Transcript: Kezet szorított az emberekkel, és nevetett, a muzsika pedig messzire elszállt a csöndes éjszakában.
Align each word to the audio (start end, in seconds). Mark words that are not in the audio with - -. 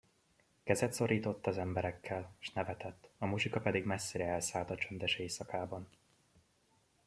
Kezet 0.63 0.93
szorított 0.93 1.47
az 1.47 1.57
emberekkel, 1.57 2.33
és 2.39 2.51
nevetett, 2.51 3.09
a 3.17 3.25
muzsika 3.25 3.59
pedig 3.59 3.85
messzire 3.85 4.25
elszállt 4.25 4.69
a 4.71 4.75
csöndes 4.75 5.15
éjszakában. 5.15 5.87